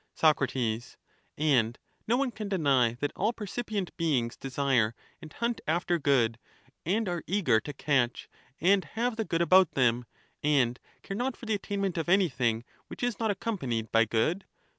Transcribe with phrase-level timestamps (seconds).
[0.15, 0.41] Soc,
[1.37, 6.39] And no one can deny that all^gercipient beings desire and hunt after good,
[6.87, 10.05] and are eager to catch^and have the good about them,
[10.41, 14.45] and care not for the attainment of anything which is not accompanied by good.